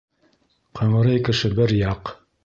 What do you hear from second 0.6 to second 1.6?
Ҡыңрый кеше